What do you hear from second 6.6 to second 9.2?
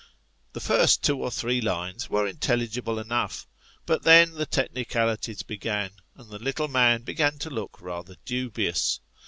man began to look rather dubious.